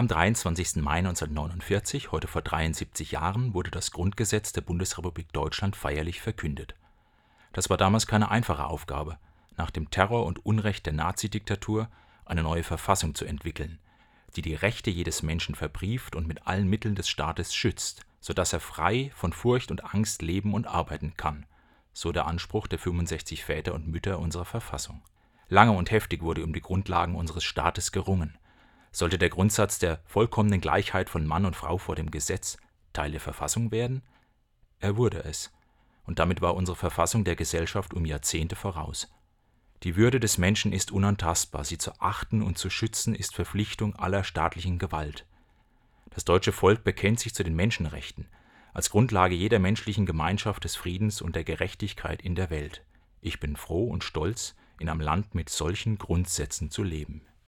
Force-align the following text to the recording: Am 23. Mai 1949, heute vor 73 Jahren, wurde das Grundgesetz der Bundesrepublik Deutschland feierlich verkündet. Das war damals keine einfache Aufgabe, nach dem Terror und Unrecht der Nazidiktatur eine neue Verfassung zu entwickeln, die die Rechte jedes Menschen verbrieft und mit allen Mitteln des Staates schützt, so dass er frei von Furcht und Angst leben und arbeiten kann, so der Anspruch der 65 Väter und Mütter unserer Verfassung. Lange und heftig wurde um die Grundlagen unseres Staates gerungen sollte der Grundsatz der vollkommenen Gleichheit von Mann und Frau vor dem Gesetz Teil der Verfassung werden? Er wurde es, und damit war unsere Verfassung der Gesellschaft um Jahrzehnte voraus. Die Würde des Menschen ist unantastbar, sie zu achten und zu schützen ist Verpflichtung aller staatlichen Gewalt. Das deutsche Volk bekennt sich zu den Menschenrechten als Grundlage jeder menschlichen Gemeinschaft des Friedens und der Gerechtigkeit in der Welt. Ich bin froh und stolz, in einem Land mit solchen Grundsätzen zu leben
Am 0.00 0.08
23. 0.08 0.76
Mai 0.76 1.00
1949, 1.00 2.10
heute 2.10 2.26
vor 2.26 2.40
73 2.40 3.10
Jahren, 3.10 3.52
wurde 3.52 3.70
das 3.70 3.90
Grundgesetz 3.90 4.50
der 4.50 4.62
Bundesrepublik 4.62 5.30
Deutschland 5.34 5.76
feierlich 5.76 6.22
verkündet. 6.22 6.74
Das 7.52 7.68
war 7.68 7.76
damals 7.76 8.06
keine 8.06 8.30
einfache 8.30 8.64
Aufgabe, 8.64 9.18
nach 9.58 9.70
dem 9.70 9.90
Terror 9.90 10.24
und 10.24 10.46
Unrecht 10.46 10.86
der 10.86 10.94
Nazidiktatur 10.94 11.90
eine 12.24 12.42
neue 12.42 12.62
Verfassung 12.62 13.14
zu 13.14 13.26
entwickeln, 13.26 13.78
die 14.36 14.40
die 14.40 14.54
Rechte 14.54 14.88
jedes 14.88 15.22
Menschen 15.22 15.54
verbrieft 15.54 16.16
und 16.16 16.26
mit 16.26 16.46
allen 16.46 16.66
Mitteln 16.66 16.94
des 16.94 17.10
Staates 17.10 17.54
schützt, 17.54 18.06
so 18.22 18.32
dass 18.32 18.54
er 18.54 18.60
frei 18.60 19.12
von 19.14 19.34
Furcht 19.34 19.70
und 19.70 19.94
Angst 19.94 20.22
leben 20.22 20.54
und 20.54 20.66
arbeiten 20.66 21.12
kann, 21.18 21.44
so 21.92 22.10
der 22.10 22.26
Anspruch 22.26 22.68
der 22.68 22.78
65 22.78 23.44
Väter 23.44 23.74
und 23.74 23.86
Mütter 23.86 24.18
unserer 24.18 24.46
Verfassung. 24.46 25.02
Lange 25.50 25.72
und 25.72 25.90
heftig 25.90 26.22
wurde 26.22 26.42
um 26.42 26.54
die 26.54 26.62
Grundlagen 26.62 27.16
unseres 27.16 27.44
Staates 27.44 27.92
gerungen 27.92 28.38
sollte 28.92 29.18
der 29.18 29.30
Grundsatz 29.30 29.78
der 29.78 30.00
vollkommenen 30.04 30.60
Gleichheit 30.60 31.10
von 31.10 31.26
Mann 31.26 31.46
und 31.46 31.56
Frau 31.56 31.78
vor 31.78 31.96
dem 31.96 32.10
Gesetz 32.10 32.56
Teil 32.92 33.12
der 33.12 33.20
Verfassung 33.20 33.70
werden? 33.70 34.02
Er 34.80 34.96
wurde 34.96 35.24
es, 35.24 35.52
und 36.04 36.18
damit 36.18 36.40
war 36.40 36.54
unsere 36.54 36.76
Verfassung 36.76 37.24
der 37.24 37.36
Gesellschaft 37.36 37.94
um 37.94 38.04
Jahrzehnte 38.04 38.56
voraus. 38.56 39.12
Die 39.82 39.96
Würde 39.96 40.20
des 40.20 40.38
Menschen 40.38 40.72
ist 40.72 40.90
unantastbar, 40.90 41.64
sie 41.64 41.78
zu 41.78 41.92
achten 42.00 42.42
und 42.42 42.58
zu 42.58 42.68
schützen 42.68 43.14
ist 43.14 43.34
Verpflichtung 43.34 43.94
aller 43.96 44.24
staatlichen 44.24 44.78
Gewalt. 44.78 45.26
Das 46.10 46.24
deutsche 46.24 46.52
Volk 46.52 46.84
bekennt 46.84 47.20
sich 47.20 47.34
zu 47.34 47.44
den 47.44 47.54
Menschenrechten 47.54 48.28
als 48.72 48.90
Grundlage 48.90 49.34
jeder 49.34 49.58
menschlichen 49.58 50.06
Gemeinschaft 50.06 50.62
des 50.62 50.76
Friedens 50.76 51.22
und 51.22 51.34
der 51.34 51.42
Gerechtigkeit 51.42 52.22
in 52.22 52.36
der 52.36 52.50
Welt. 52.50 52.84
Ich 53.20 53.40
bin 53.40 53.56
froh 53.56 53.88
und 53.88 54.04
stolz, 54.04 54.54
in 54.78 54.88
einem 54.88 55.00
Land 55.00 55.34
mit 55.34 55.50
solchen 55.50 55.98
Grundsätzen 55.98 56.70
zu 56.70 56.84
leben 56.84 57.22